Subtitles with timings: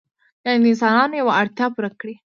[0.45, 2.15] یعنې د انسانانو یوه اړتیا پوره کړي.